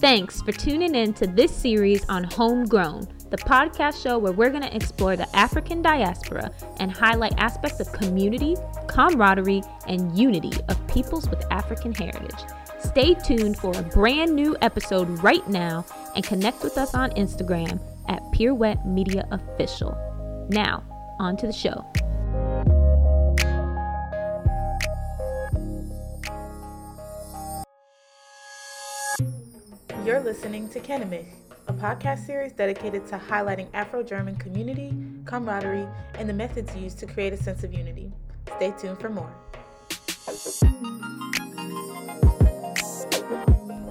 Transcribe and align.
Thanks 0.00 0.40
for 0.42 0.52
tuning 0.52 0.94
in 0.94 1.12
to 1.14 1.26
this 1.26 1.50
series 1.50 2.08
on 2.08 2.22
Homegrown, 2.22 3.08
the 3.30 3.36
podcast 3.36 4.00
show 4.00 4.16
where 4.16 4.30
we're 4.30 4.50
going 4.50 4.62
to 4.62 4.74
explore 4.74 5.16
the 5.16 5.28
African 5.36 5.82
diaspora 5.82 6.52
and 6.76 6.92
highlight 6.92 7.34
aspects 7.36 7.80
of 7.80 7.92
community, 7.92 8.54
camaraderie, 8.86 9.64
and 9.88 10.16
unity 10.16 10.52
of 10.68 10.86
peoples 10.86 11.28
with 11.28 11.44
African 11.50 11.92
heritage. 11.92 12.38
Stay 12.78 13.14
tuned 13.14 13.58
for 13.58 13.76
a 13.76 13.82
brand 13.82 14.36
new 14.36 14.56
episode 14.62 15.08
right 15.20 15.46
now 15.48 15.84
and 16.14 16.24
connect 16.24 16.62
with 16.62 16.78
us 16.78 16.94
on 16.94 17.10
Instagram 17.10 17.80
at 18.06 18.22
Pirouette 18.30 18.86
Media 18.86 19.26
Official. 19.32 19.98
Now, 20.48 20.84
on 21.18 21.36
to 21.38 21.48
the 21.48 21.52
show. 21.52 21.84
You're 30.08 30.20
listening 30.20 30.70
to 30.70 30.80
Kennemich, 30.80 31.26
a 31.66 31.72
podcast 31.74 32.24
series 32.24 32.52
dedicated 32.52 33.06
to 33.08 33.18
highlighting 33.18 33.68
Afro 33.74 34.02
German 34.02 34.36
community, 34.36 34.96
camaraderie, 35.26 35.86
and 36.14 36.26
the 36.26 36.32
methods 36.32 36.74
used 36.74 36.98
to 37.00 37.06
create 37.06 37.34
a 37.34 37.36
sense 37.36 37.62
of 37.62 37.74
unity. 37.74 38.10
Stay 38.56 38.72
tuned 38.80 38.98
for 38.98 39.10
more. 39.10 39.30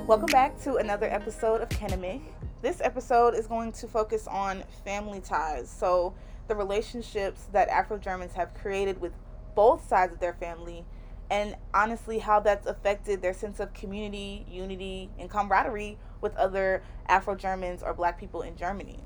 Welcome 0.08 0.32
back 0.32 0.60
to 0.64 0.78
another 0.78 1.06
episode 1.06 1.62
of 1.62 1.70
Kennemich. 1.70 2.24
This 2.64 2.82
episode 2.82 3.36
is 3.36 3.46
going 3.46 3.72
to 3.74 3.88
focus 3.88 4.26
on 4.26 4.64
family 4.84 5.22
ties. 5.22 5.70
So, 5.70 6.16
the 6.48 6.56
relationships 6.56 7.44
that 7.52 7.70
Afro 7.70 8.00
Germans 8.00 8.34
have 8.34 8.56
created 8.56 9.00
with 9.00 9.14
both 9.54 9.88
sides 9.88 10.14
of 10.14 10.20
their 10.20 10.34
family 10.34 10.84
and 11.30 11.56
honestly 11.74 12.20
how 12.20 12.40
that's 12.40 12.66
affected 12.66 13.22
their 13.22 13.34
sense 13.34 13.60
of 13.60 13.74
community, 13.74 14.46
unity, 14.50 15.10
and 15.20 15.30
camaraderie 15.30 16.00
with 16.22 16.36
other 16.36 16.84
Afro 17.08 17.36
Germans 17.36 17.84
or 17.84 17.94
Black 17.94 18.20
people 18.20 18.42
in 18.42 18.56
Germany. 18.56 19.00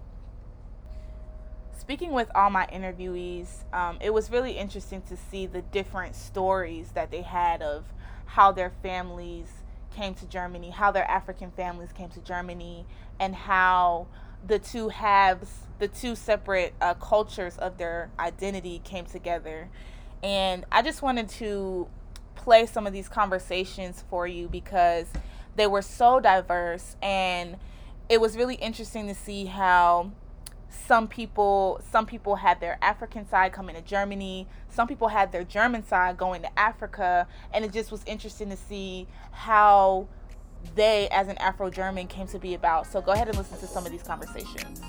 Speaking 1.78 2.12
with 2.12 2.30
all 2.36 2.50
my 2.50 2.68
interviewees, 2.68 3.64
um, 3.74 3.98
it 4.02 4.14
was 4.14 4.30
really 4.30 4.54
interesting 4.54 5.02
to 5.04 5.18
see 5.18 5.48
the 5.48 5.62
different 5.62 6.16
stories 6.16 6.92
that 6.92 7.10
they 7.12 7.24
had 7.24 7.62
of 7.62 7.86
how 8.26 8.52
their 8.52 8.72
families 8.84 9.48
came 9.96 10.14
to 10.16 10.26
Germany, 10.26 10.70
how 10.70 10.92
their 10.92 11.10
African 11.10 11.52
families 11.52 11.92
came 11.92 12.10
to 12.10 12.22
Germany, 12.22 12.86
and 13.20 13.36
how 13.36 14.08
the 14.46 14.60
two 14.60 14.90
halves, 14.90 15.68
the 15.80 15.88
two 15.88 16.16
separate 16.16 16.74
uh, 16.82 16.94
cultures 16.94 17.58
of 17.58 17.78
their 17.78 18.10
identity 18.20 18.80
came 18.84 19.06
together. 19.06 19.70
And 20.24 20.66
I 20.72 20.82
just 20.82 21.02
wanted 21.02 21.30
to 21.30 21.88
play 22.36 22.66
some 22.66 22.88
of 22.88 22.94
these 22.94 23.10
conversations 23.10 24.04
for 24.10 24.26
you 24.28 24.48
because 24.48 25.08
they 25.56 25.68
were 25.68 25.82
so 25.82 26.20
diverse 26.20 26.96
and 27.02 27.58
it 28.10 28.20
was 28.20 28.36
really 28.36 28.56
interesting 28.56 29.08
to 29.08 29.16
see 29.16 29.46
how 29.46 30.12
some 30.70 31.08
people 31.08 31.82
some 31.92 32.06
people 32.06 32.38
had 32.38 32.60
their 32.60 32.78
African 32.82 33.28
side 33.28 33.52
coming 33.54 33.76
to 33.76 33.82
Germany, 33.82 34.48
some 34.70 34.88
people 34.88 35.10
had 35.10 35.32
their 35.32 35.44
German 35.44 35.86
side 35.86 36.18
going 36.18 36.42
to 36.42 36.60
Africa, 36.60 37.28
and 37.54 37.64
it 37.66 37.74
just 37.74 37.92
was 37.92 38.04
interesting 38.06 38.50
to 38.50 38.58
see 38.58 39.08
how 39.32 40.08
they 40.76 41.08
as 41.10 41.28
an 41.28 41.38
Afro-German 41.38 42.08
came 42.08 42.28
to 42.28 42.40
be 42.40 42.54
about. 42.54 42.88
So 42.88 43.02
go 43.02 43.12
ahead 43.12 43.28
and 43.28 43.38
listen 43.38 43.58
to 43.60 43.68
some 43.68 43.86
of 43.86 43.92
these 43.92 44.04
conversations. 44.04 44.82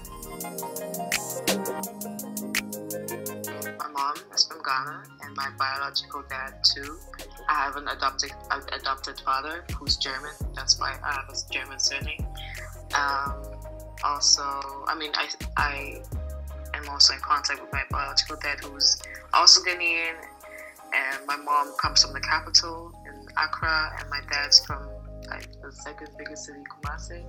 Is 4.34 4.44
from 4.44 4.62
Ghana 4.62 5.04
and 5.24 5.36
my 5.36 5.50
biological 5.58 6.22
dad 6.28 6.54
too. 6.64 6.98
I 7.48 7.54
have 7.64 7.76
an 7.76 7.88
adopted 7.88 8.32
adopted 8.72 9.20
father 9.20 9.64
who's 9.76 9.96
German. 9.96 10.32
That's 10.54 10.78
why 10.78 10.98
I 11.04 11.12
have 11.12 11.28
a 11.28 11.52
German 11.52 11.78
surname. 11.78 12.26
Um, 12.94 13.34
also, 14.04 14.42
I 14.86 14.94
mean, 14.98 15.12
I 15.14 15.28
I 15.56 16.02
am 16.74 16.88
also 16.88 17.14
in 17.14 17.20
contact 17.20 17.60
with 17.60 17.72
my 17.72 17.82
biological 17.90 18.36
dad 18.36 18.60
who's 18.64 19.02
also 19.32 19.60
Ghanaian, 19.62 20.14
and 20.92 21.26
my 21.26 21.36
mom 21.36 21.74
comes 21.80 22.02
from 22.02 22.12
the 22.12 22.20
capital 22.20 22.92
in 23.06 23.26
Accra, 23.36 23.96
and 23.98 24.10
my 24.10 24.20
dad's 24.30 24.64
from 24.64 24.88
like 25.28 25.48
the 25.62 25.72
second 25.72 26.08
biggest 26.18 26.44
city, 26.46 26.60
Kumasi. 26.70 27.24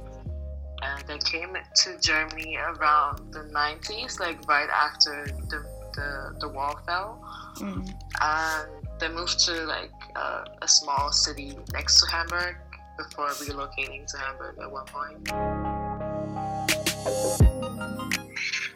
And 0.82 1.08
they 1.08 1.18
came 1.20 1.56
to 1.56 1.98
Germany 2.02 2.58
around 2.58 3.32
the 3.32 3.40
90s, 3.40 4.20
like 4.20 4.46
right 4.50 4.70
after 4.70 5.26
the 5.48 5.66
the, 5.94 6.36
the 6.40 6.48
wall 6.48 6.80
fell. 6.86 7.24
Mm. 7.58 7.90
And 8.22 8.70
they 9.00 9.10
moved 9.10 9.40
to 9.46 9.66
like 9.66 9.92
uh, 10.16 10.46
a 10.62 10.68
small 10.68 11.12
city 11.12 11.58
next 11.72 12.00
to 12.02 12.08
Hamburg 12.12 12.56
before 12.98 13.30
relocating 13.30 14.06
to 14.08 14.18
Hamburg 14.18 14.58
at 14.60 14.72
one 14.72 14.86
point. 14.86 15.30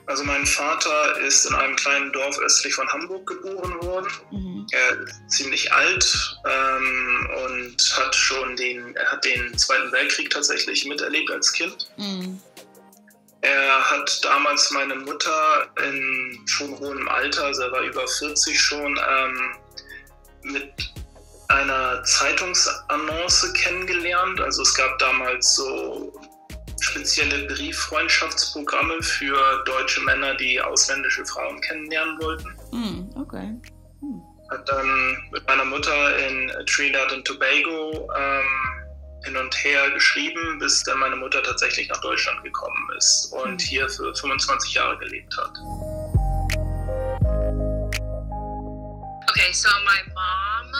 Also 0.07 0.23
mein 0.23 0.45
Vater 0.45 1.19
ist 1.19 1.45
in 1.45 1.53
einem 1.53 1.75
kleinen 1.75 2.13
Dorf 2.13 2.39
östlich 2.39 2.73
von 2.73 2.87
Hamburg 2.87 3.27
geboren 3.27 3.81
worden. 3.83 4.07
Mhm. 4.31 4.67
Er 4.71 5.01
ist 5.01 5.29
ziemlich 5.29 5.71
alt 5.71 6.39
ähm, 6.45 7.29
und 7.45 7.97
hat 7.97 8.15
schon 8.15 8.55
den, 8.55 8.95
er 8.95 9.11
hat 9.11 9.25
den 9.25 9.57
Zweiten 9.57 9.91
Weltkrieg 9.91 10.29
tatsächlich 10.29 10.85
miterlebt 10.85 11.29
als 11.29 11.51
Kind. 11.51 11.89
Mhm. 11.97 12.41
Er 13.41 13.91
hat 13.91 14.23
damals 14.23 14.71
meine 14.71 14.95
Mutter 14.95 15.67
in 15.87 16.39
schon 16.47 16.77
hohem 16.79 17.07
Alter, 17.07 17.45
also 17.45 17.63
er 17.63 17.71
war 17.71 17.81
über 17.81 18.07
40 18.07 18.59
schon, 18.59 18.99
ähm, 19.09 19.55
mit 20.43 20.73
einer 21.49 22.03
Zeitungsannonce 22.03 23.53
kennengelernt. 23.53 24.41
Also 24.41 24.63
es 24.63 24.73
gab 24.73 24.97
damals 24.99 25.55
so 25.55 26.13
spezielle 26.79 27.47
Brieffreundschaftsprogramme 27.47 29.01
für 29.01 29.63
deutsche 29.65 30.01
Männer, 30.01 30.35
die 30.35 30.59
ausländische 30.61 31.25
Frauen 31.25 31.59
kennenlernen 31.61 32.19
wollten. 32.19 32.49
Mm, 32.71 33.19
okay. 33.19 33.55
Mm. 34.01 34.21
Hat 34.51 34.67
dann 34.69 35.17
mit 35.31 35.45
meiner 35.47 35.65
Mutter 35.65 36.17
in 36.27 36.51
Trinidad 36.65 37.11
und 37.11 37.25
Tobago 37.25 38.09
ähm, 38.17 38.76
hin 39.27 39.35
und 39.35 39.53
her 39.63 39.89
geschrieben, 39.91 40.57
bis 40.59 40.83
dann 40.83 40.99
meine 40.99 41.17
Mutter 41.17 41.43
tatsächlich 41.43 41.89
nach 41.89 41.99
Deutschland 41.99 42.41
gekommen 42.43 42.89
ist 42.97 43.29
und 43.33 43.55
mm. 43.55 43.59
hier 43.59 43.89
für 43.89 44.15
25 44.15 44.73
Jahre 44.73 44.97
gelebt 44.99 45.35
hat. 45.37 45.51
Okay, 49.29 49.51
so 49.51 49.69
my 49.83 49.99
mom, 50.15 50.71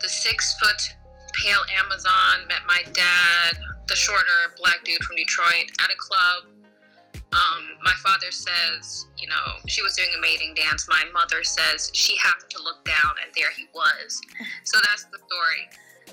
the 0.00 0.08
six 0.08 0.54
foot 0.60 0.96
pale 1.32 1.64
Amazon, 1.82 2.46
met 2.46 2.60
my 2.68 2.82
dad, 2.92 3.56
the 3.88 3.96
shorter 3.96 4.52
black 4.58 4.84
dude 4.84 5.02
from 5.02 5.16
Detroit, 5.16 5.72
at 5.80 5.90
a 5.90 5.96
club. 5.96 6.52
Um, 7.32 7.80
my 7.82 7.94
father 8.04 8.30
says, 8.30 9.06
you 9.16 9.26
know, 9.26 9.56
she 9.66 9.80
was 9.80 9.96
doing 9.96 10.10
a 10.18 10.20
mating 10.20 10.52
dance. 10.52 10.86
My 10.86 11.04
mother 11.14 11.42
says 11.42 11.90
she 11.94 12.14
happened 12.18 12.50
to 12.50 12.62
look 12.62 12.84
down 12.84 13.16
and 13.24 13.32
there 13.34 13.50
he 13.56 13.66
was. 13.74 14.20
So 14.64 14.78
that's 14.90 15.04
the 15.04 15.18
story. 15.18 15.64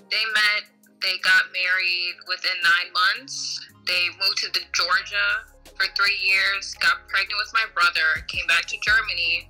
They 0.09 0.24
met, 0.34 0.78
they 1.02 1.18
got 1.24 1.52
married 1.54 2.16
within 2.28 2.58
nine 2.64 2.92
months. 2.92 3.60
They 3.88 4.10
moved 4.20 4.38
to 4.44 4.52
the 4.52 4.66
Georgia 4.74 5.48
for 5.76 5.88
three 5.96 6.20
years, 6.22 6.76
got 6.80 7.08
pregnant 7.08 7.40
with 7.40 7.54
my 7.54 7.66
brother, 7.74 8.26
came 8.28 8.46
back 8.48 8.66
to 8.68 8.78
Germany, 8.84 9.50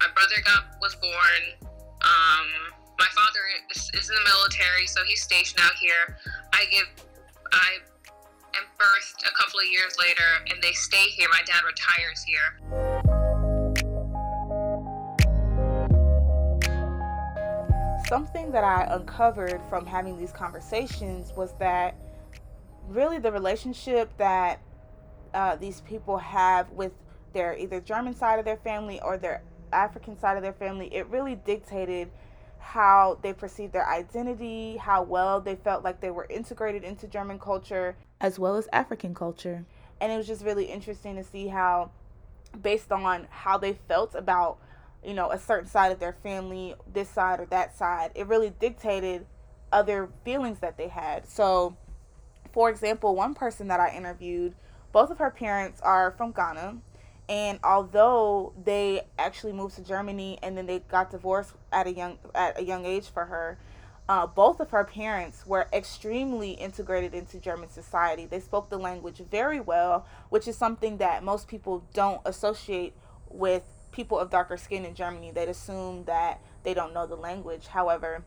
my 0.00 0.06
brother 0.14 0.36
got 0.44 0.78
was 0.80 0.94
born. 0.96 1.42
Um, 1.62 2.46
my 2.98 3.06
father 3.14 3.42
is, 3.74 3.90
is 3.94 4.08
in 4.08 4.14
the 4.14 4.24
military, 4.24 4.86
so 4.86 5.00
he's 5.06 5.20
stationed 5.20 5.60
out 5.62 5.74
here. 5.74 6.16
I 6.52 6.64
give, 6.70 6.86
I 7.52 7.78
am 8.56 8.64
birthed 8.78 9.26
a 9.26 9.34
couple 9.34 9.60
of 9.60 9.66
years 9.66 9.96
later, 9.98 10.44
and 10.50 10.62
they 10.62 10.72
stay 10.72 11.10
here. 11.10 11.28
My 11.30 11.42
dad 11.46 11.62
retires 11.66 12.24
here. 12.26 13.17
Something 18.08 18.50
that 18.52 18.64
I 18.64 18.84
uncovered 18.94 19.60
from 19.68 19.84
having 19.84 20.16
these 20.16 20.32
conversations 20.32 21.30
was 21.36 21.52
that 21.58 21.94
really 22.88 23.18
the 23.18 23.30
relationship 23.30 24.10
that 24.16 24.62
uh, 25.34 25.56
these 25.56 25.82
people 25.82 26.16
have 26.16 26.70
with 26.70 26.92
their 27.34 27.54
either 27.58 27.82
German 27.82 28.16
side 28.16 28.38
of 28.38 28.46
their 28.46 28.56
family 28.56 28.98
or 29.02 29.18
their 29.18 29.42
African 29.74 30.18
side 30.18 30.38
of 30.38 30.42
their 30.42 30.54
family, 30.54 30.88
it 30.94 31.06
really 31.08 31.34
dictated 31.34 32.10
how 32.58 33.18
they 33.20 33.34
perceived 33.34 33.74
their 33.74 33.86
identity, 33.86 34.78
how 34.78 35.02
well 35.02 35.38
they 35.38 35.56
felt 35.56 35.84
like 35.84 36.00
they 36.00 36.10
were 36.10 36.26
integrated 36.30 36.84
into 36.84 37.06
German 37.06 37.38
culture, 37.38 37.94
as 38.22 38.38
well 38.38 38.56
as 38.56 38.70
African 38.72 39.14
culture. 39.14 39.66
And 40.00 40.10
it 40.10 40.16
was 40.16 40.26
just 40.26 40.42
really 40.42 40.64
interesting 40.64 41.16
to 41.16 41.24
see 41.24 41.48
how, 41.48 41.90
based 42.62 42.90
on 42.90 43.26
how 43.28 43.58
they 43.58 43.74
felt 43.86 44.14
about, 44.14 44.58
you 45.04 45.14
know, 45.14 45.30
a 45.30 45.38
certain 45.38 45.68
side 45.68 45.92
of 45.92 46.00
their 46.00 46.12
family, 46.12 46.74
this 46.92 47.08
side 47.08 47.40
or 47.40 47.46
that 47.46 47.76
side, 47.76 48.10
it 48.14 48.26
really 48.26 48.50
dictated 48.50 49.26
other 49.72 50.08
feelings 50.24 50.60
that 50.60 50.76
they 50.76 50.88
had. 50.88 51.28
So, 51.28 51.76
for 52.52 52.70
example, 52.70 53.14
one 53.14 53.34
person 53.34 53.68
that 53.68 53.80
I 53.80 53.94
interviewed, 53.96 54.54
both 54.92 55.10
of 55.10 55.18
her 55.18 55.30
parents 55.30 55.80
are 55.80 56.10
from 56.12 56.32
Ghana 56.32 56.78
and 57.28 57.58
although 57.62 58.54
they 58.64 59.02
actually 59.18 59.52
moved 59.52 59.76
to 59.76 59.82
Germany 59.82 60.38
and 60.42 60.56
then 60.56 60.66
they 60.66 60.78
got 60.78 61.10
divorced 61.10 61.52
at 61.70 61.86
a 61.86 61.92
young 61.92 62.18
at 62.34 62.58
a 62.58 62.64
young 62.64 62.86
age 62.86 63.08
for 63.08 63.26
her, 63.26 63.58
uh, 64.08 64.26
both 64.26 64.60
of 64.60 64.70
her 64.70 64.84
parents 64.84 65.46
were 65.46 65.68
extremely 65.72 66.52
integrated 66.52 67.14
into 67.14 67.38
German 67.38 67.68
society. 67.68 68.24
They 68.24 68.40
spoke 68.40 68.70
the 68.70 68.78
language 68.78 69.20
very 69.30 69.60
well, 69.60 70.06
which 70.30 70.48
is 70.48 70.56
something 70.56 70.96
that 70.98 71.22
most 71.22 71.48
people 71.48 71.84
don't 71.92 72.22
associate 72.24 72.94
with 73.28 73.64
people 73.98 74.16
of 74.16 74.30
darker 74.30 74.56
skin 74.56 74.84
in 74.84 74.94
Germany. 74.94 75.32
They'd 75.32 75.48
assume 75.48 76.04
that 76.04 76.40
they 76.62 76.72
don't 76.72 76.94
know 76.94 77.04
the 77.04 77.16
language. 77.16 77.66
However, 77.66 78.24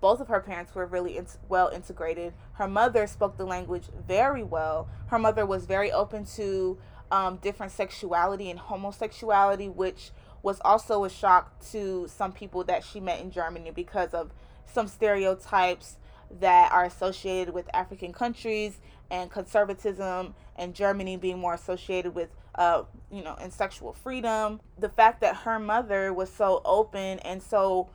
both 0.00 0.18
of 0.18 0.28
her 0.28 0.40
parents 0.40 0.74
were 0.74 0.86
really 0.86 1.18
in- 1.18 1.26
well 1.46 1.68
integrated. 1.68 2.32
Her 2.54 2.66
mother 2.66 3.06
spoke 3.06 3.36
the 3.36 3.44
language 3.44 3.84
very 4.08 4.42
well. 4.42 4.88
Her 5.08 5.18
mother 5.18 5.44
was 5.44 5.66
very 5.66 5.92
open 5.92 6.24
to 6.36 6.78
um, 7.10 7.36
different 7.36 7.70
sexuality 7.70 8.48
and 8.48 8.58
homosexuality, 8.58 9.68
which 9.68 10.10
was 10.42 10.58
also 10.64 11.04
a 11.04 11.10
shock 11.10 11.60
to 11.72 12.08
some 12.08 12.32
people 12.32 12.64
that 12.64 12.82
she 12.82 12.98
met 12.98 13.20
in 13.20 13.30
Germany 13.30 13.72
because 13.72 14.14
of 14.14 14.32
some 14.64 14.88
stereotypes 14.88 15.98
that 16.40 16.72
are 16.72 16.84
associated 16.84 17.54
with 17.54 17.68
African 17.74 18.12
countries 18.12 18.78
and 19.10 19.30
conservatism 19.30 20.34
and 20.56 20.74
Germany 20.74 21.16
being 21.16 21.38
more 21.38 21.54
associated 21.54 22.14
with 22.14 22.30
uh 22.54 22.82
you 23.10 23.22
know 23.22 23.36
and 23.40 23.52
sexual 23.52 23.92
freedom. 23.92 24.60
The 24.78 24.88
fact 24.88 25.20
that 25.20 25.36
her 25.36 25.58
mother 25.58 26.12
was 26.12 26.30
so 26.30 26.60
open 26.64 27.18
and 27.20 27.42
so 27.42 27.88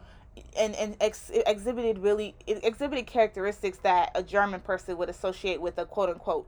and 0.58 0.76
and 0.76 0.96
ex- 1.02 1.32
exhibited 1.46 2.00
really 2.00 2.36
exhibited 2.48 3.08
characteristics 3.08 3.80
that 3.80 4.12
a 4.16 4.24
German 4.24 4.62
person 4.62 4.98
would 4.98 5.10
associate 5.10 5.62
with 5.62 5.78
a 5.78 5.86
quote 5.86 6.10
unquote 6.10 6.48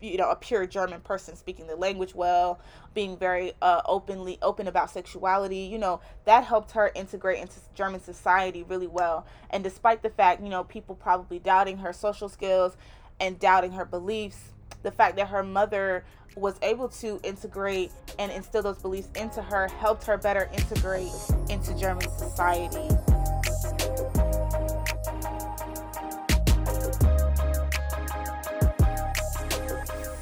you 0.00 0.16
know 0.16 0.30
a 0.30 0.36
pure 0.36 0.66
german 0.66 1.00
person 1.00 1.36
speaking 1.36 1.66
the 1.66 1.76
language 1.76 2.14
well 2.14 2.60
being 2.94 3.16
very 3.16 3.52
uh, 3.62 3.80
openly 3.86 4.38
open 4.42 4.68
about 4.68 4.90
sexuality 4.90 5.58
you 5.58 5.78
know 5.78 6.00
that 6.24 6.44
helped 6.44 6.72
her 6.72 6.90
integrate 6.94 7.40
into 7.40 7.54
german 7.74 8.00
society 8.00 8.62
really 8.62 8.86
well. 8.86 9.26
And 9.50 9.62
despite 9.62 10.02
the 10.02 10.10
fact 10.10 10.42
you 10.42 10.48
know 10.48 10.64
people 10.64 10.94
probably 10.94 11.38
doubting 11.38 11.78
her 11.78 11.92
social 11.92 12.28
skills 12.28 12.76
and 13.20 13.38
doubting 13.38 13.72
her 13.72 13.84
beliefs 13.84 14.52
the 14.82 14.90
fact 14.90 15.16
that 15.16 15.28
her 15.28 15.42
mother 15.42 16.04
was 16.36 16.56
able 16.62 16.88
to 16.88 17.18
integrate 17.22 17.90
and 18.18 18.30
instill 18.30 18.62
those 18.62 18.78
beliefs 18.78 19.08
into 19.16 19.40
her 19.42 19.68
helped 19.68 20.04
her 20.04 20.18
better 20.18 20.50
integrate 20.52 21.12
into 21.48 21.74
german 21.78 22.08
society 22.18 22.88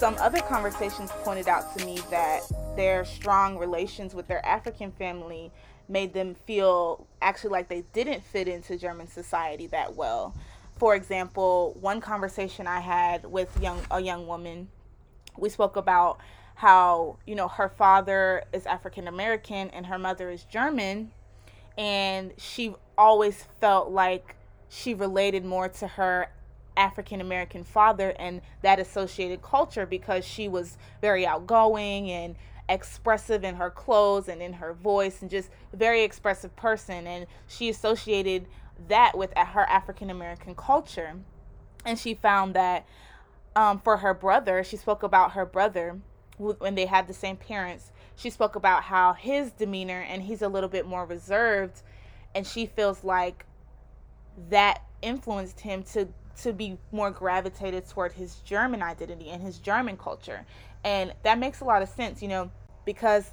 some 0.05 0.17
other 0.19 0.41
conversations 0.41 1.11
pointed 1.23 1.49
out 1.49 1.75
to 1.75 1.87
me 1.87 1.99
that 2.11 2.43
their 2.77 3.07
strong 3.07 3.57
relations 3.57 4.15
with 4.15 4.29
their 4.29 4.45
African 4.45 4.93
family 4.93 5.51
made 5.89 6.13
them 6.13 6.35
feel 6.47 7.07
actually 7.23 7.49
like 7.49 7.71
they 7.71 7.85
didn't 7.95 8.23
fit 8.23 8.47
into 8.47 8.77
German 8.77 9.09
society 9.09 9.67
that 9.69 9.97
well. 9.97 10.35
For 10.77 10.95
example, 10.95 11.75
one 11.81 12.03
conversation 12.03 12.67
I 12.67 12.81
had 12.81 13.25
with 13.25 13.49
young 13.63 13.81
a 13.91 13.99
young 13.99 14.27
woman, 14.27 14.69
we 15.39 15.49
spoke 15.49 15.77
about 15.77 16.19
how, 16.55 17.17
you 17.27 17.35
know, 17.35 17.49
her 17.49 17.71
father 17.71 18.45
is 18.53 18.67
African 18.67 19.09
American 19.09 19.71
and 19.71 19.87
her 19.87 19.99
mother 19.99 20.29
is 20.29 20.45
German 20.45 21.13
and 21.79 22.35
she 22.37 22.75
always 22.99 23.43
felt 23.59 23.91
like 23.91 24.37
she 24.69 24.93
related 24.93 25.47
more 25.47 25.71
to 25.71 25.87
her 25.87 26.29
African 26.77 27.21
American 27.21 27.65
father 27.65 28.15
and 28.19 28.41
that 28.63 28.79
associated 28.79 29.43
culture 29.43 29.87
because 29.87 30.25
she 30.25 30.49
was 30.49 30.77
very 31.01 31.27
outgoing 31.27 32.11
and 32.11 32.37
expressive 32.69 33.45
in 33.45 33.57
her 33.57 33.71
clothes 33.71 34.29
and 34.29 34.41
in 34.41 34.55
her 34.55 34.73
voice 34.73 35.21
and 35.23 35.31
just 35.31 35.51
very 35.73 36.03
expressive 36.03 36.55
person. 36.57 37.07
And 37.07 37.27
she 37.47 37.69
associated 37.69 38.47
that 38.89 39.17
with 39.17 39.33
her 39.37 39.63
African 39.69 40.11
American 40.11 40.55
culture. 40.55 41.15
And 41.85 41.99
she 41.99 42.15
found 42.15 42.55
that 42.55 42.87
um, 43.55 43.79
for 43.79 43.99
her 43.99 44.15
brother 44.15 44.65
she 44.65 44.77
spoke 44.77 45.03
about 45.03 45.33
her 45.33 45.47
brother 45.47 46.01
when 46.39 46.75
they 46.75 46.87
had 46.87 47.07
the 47.07 47.15
same 47.15 47.37
parents. 47.37 47.93
She 48.17 48.31
spoke 48.31 48.57
about 48.57 48.85
how 48.85 49.13
his 49.13 49.53
demeanor 49.53 50.01
and 50.01 50.23
he's 50.23 50.43
a 50.43 50.49
little 50.49 50.69
bit 50.69 50.87
more 50.87 51.05
reserved 51.05 51.83
and 52.35 52.47
she 52.47 52.67
feels 52.67 53.05
like 53.05 53.47
that 54.51 54.83
influenced 55.03 55.61
him 55.61 55.83
to 55.83 56.09
to 56.43 56.53
be 56.53 56.79
more 56.93 57.11
gravitated 57.11 57.89
toward 57.89 58.13
his 58.13 58.37
German 58.37 58.83
identity 58.83 59.31
and 59.31 59.43
his 59.43 59.59
German 59.59 59.97
culture. 59.97 60.45
And 60.83 61.15
that 61.23 61.39
makes 61.39 61.61
a 61.61 61.65
lot 61.65 61.83
of 61.83 61.89
sense, 61.89 62.23
you 62.23 62.29
know, 62.29 62.51
because 62.85 63.33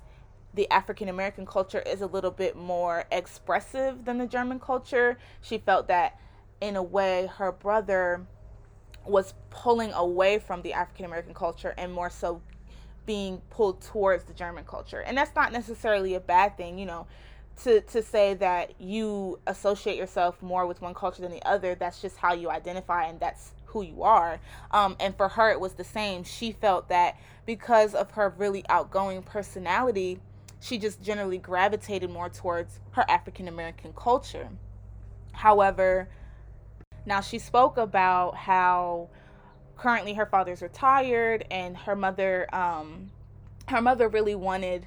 the 0.53 0.69
African 0.69 1.09
American 1.09 1.45
culture 1.45 1.79
is 1.79 2.01
a 2.01 2.07
little 2.07 2.31
bit 2.31 2.55
more 2.55 3.05
expressive 3.11 4.05
than 4.05 4.17
the 4.17 4.27
German 4.27 4.59
culture. 4.59 5.17
She 5.41 5.57
felt 5.57 5.87
that 5.87 6.19
in 6.59 6.75
a 6.75 6.83
way 6.83 7.29
her 7.37 7.51
brother 7.51 8.25
was 9.05 9.33
pulling 9.49 9.91
away 9.93 10.37
from 10.39 10.61
the 10.61 10.73
African 10.73 11.05
American 11.05 11.33
culture 11.33 11.73
and 11.77 11.91
more 11.91 12.09
so 12.09 12.41
being 13.05 13.41
pulled 13.49 13.81
towards 13.81 14.25
the 14.25 14.33
German 14.33 14.63
culture. 14.63 15.01
And 15.01 15.17
that's 15.17 15.35
not 15.35 15.51
necessarily 15.51 16.13
a 16.13 16.19
bad 16.19 16.55
thing, 16.57 16.77
you 16.77 16.85
know 16.85 17.07
to 17.63 17.81
to 17.81 18.01
say 18.01 18.33
that 18.35 18.79
you 18.79 19.39
associate 19.47 19.97
yourself 19.97 20.41
more 20.41 20.65
with 20.65 20.81
one 20.81 20.93
culture 20.93 21.21
than 21.21 21.31
the 21.31 21.43
other 21.45 21.75
that's 21.75 22.01
just 22.01 22.17
how 22.17 22.33
you 22.33 22.49
identify 22.49 23.05
and 23.05 23.19
that's 23.19 23.51
who 23.65 23.81
you 23.83 24.03
are. 24.03 24.39
Um, 24.71 24.97
and 24.99 25.15
for 25.15 25.29
her 25.29 25.49
it 25.49 25.59
was 25.59 25.73
the 25.73 25.83
same. 25.83 26.23
She 26.23 26.51
felt 26.51 26.89
that 26.89 27.17
because 27.45 27.95
of 27.95 28.11
her 28.11 28.33
really 28.37 28.63
outgoing 28.69 29.23
personality 29.23 30.19
she 30.59 30.77
just 30.77 31.01
generally 31.01 31.39
gravitated 31.39 32.09
more 32.09 32.29
towards 32.29 32.79
her 32.91 33.05
african 33.09 33.47
american 33.47 33.93
culture. 33.93 34.49
However 35.33 36.09
now 37.05 37.21
she 37.21 37.39
spoke 37.39 37.77
about 37.77 38.35
how 38.35 39.09
currently 39.75 40.13
her 40.13 40.25
father's 40.25 40.61
retired 40.61 41.45
and 41.49 41.75
her 41.75 41.95
mother 41.95 42.53
um, 42.53 43.11
her 43.67 43.81
mother 43.81 44.07
really 44.07 44.35
wanted 44.35 44.85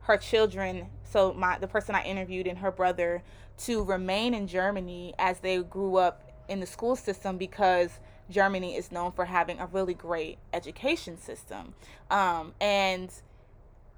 her 0.00 0.16
children 0.16 0.86
so 1.14 1.32
my 1.32 1.56
the 1.58 1.68
person 1.68 1.94
I 1.94 2.02
interviewed 2.02 2.48
and 2.48 2.58
her 2.58 2.72
brother 2.72 3.22
to 3.58 3.84
remain 3.84 4.34
in 4.34 4.48
Germany 4.48 5.14
as 5.16 5.38
they 5.38 5.62
grew 5.62 5.96
up 5.96 6.32
in 6.48 6.58
the 6.58 6.66
school 6.66 6.96
system 6.96 7.38
because 7.38 8.00
Germany 8.28 8.74
is 8.74 8.90
known 8.90 9.12
for 9.12 9.24
having 9.24 9.60
a 9.60 9.66
really 9.66 9.94
great 9.94 10.38
education 10.52 11.16
system. 11.16 11.74
Um, 12.10 12.52
and 12.60 13.12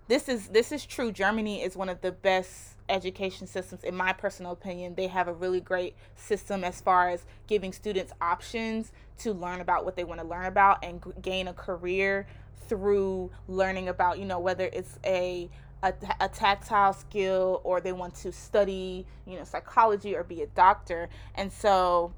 this 0.09 0.29
is 0.29 0.49
this 0.49 0.73
is 0.73 0.85
true. 0.85 1.11
Germany 1.11 1.63
is 1.63 1.75
one 1.75 1.89
of 1.89 2.03
the 2.03 2.13
best 2.13 2.77
education 2.91 3.47
systems 3.47 3.83
in 3.83 3.97
my 3.97 4.13
personal 4.13 4.53
opinion. 4.53 4.95
They 4.95 5.07
have 5.07 5.27
a 5.27 5.33
really 5.33 5.63
great 5.63 5.97
system 6.17 6.65
as 6.65 6.83
far 6.83 7.09
as 7.09 7.25
giving 7.47 7.73
students 7.73 8.13
options 8.21 8.93
to 9.21 9.33
learn 9.33 9.63
about 9.63 9.87
what 9.87 9.97
they 9.97 10.05
want 10.05 10.21
to 10.21 10.27
learn 10.27 10.45
about 10.45 10.85
and 10.85 11.03
g- 11.03 11.11
gain 11.23 11.49
a 11.49 11.55
career 11.55 12.27
through 12.69 13.31
learning 13.49 13.89
about, 13.89 14.19
you 14.19 14.25
know, 14.25 14.39
whether 14.39 14.69
it's 14.73 14.99
a 15.05 15.49
a, 15.83 15.93
a 16.21 16.29
tactile 16.29 16.93
skill 16.93 17.61
or 17.65 17.81
they 17.81 17.93
want 17.93 18.15
to 18.17 18.33
study, 18.33 19.07
you 19.27 19.37
know, 19.37 19.45
psychology 19.45 20.15
or 20.15 20.25
be 20.25 20.43
a 20.43 20.47
doctor. 20.47 21.09
And 21.35 21.53
so 21.53 22.13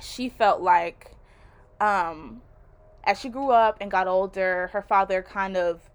she 0.00 0.28
felt 0.28 0.60
like 0.60 1.16
um, 1.80 2.42
as 3.04 3.18
she 3.20 3.28
grew 3.28 3.50
up 3.50 3.78
and 3.80 3.90
got 3.90 4.06
older, 4.06 4.68
her 4.72 4.82
father 4.82 5.22
kind 5.22 5.56
of 5.56 5.90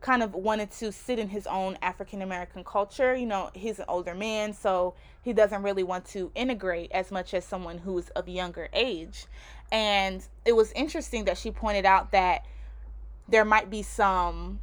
kind 0.00 0.22
of 0.22 0.32
wanted 0.32 0.70
to 0.70 0.92
sit 0.92 1.18
in 1.18 1.28
his 1.28 1.44
own 1.48 1.76
African 1.82 2.22
American 2.22 2.62
culture. 2.62 3.16
You 3.16 3.26
know, 3.26 3.50
he's 3.54 3.78
an 3.80 3.86
older 3.88 4.14
man, 4.14 4.52
so 4.52 4.94
he 5.22 5.32
doesn't 5.32 5.62
really 5.62 5.82
want 5.82 6.04
to 6.06 6.30
integrate 6.34 6.92
as 6.92 7.10
much 7.10 7.34
as 7.34 7.44
someone 7.44 7.78
who's 7.78 8.08
of 8.10 8.28
younger 8.28 8.68
age. 8.72 9.26
And 9.72 10.24
it 10.44 10.54
was 10.54 10.72
interesting 10.72 11.24
that 11.24 11.36
she 11.36 11.50
pointed 11.50 11.84
out 11.84 12.12
that 12.12 12.44
there 13.28 13.44
might 13.44 13.70
be 13.70 13.82
some 13.82 14.60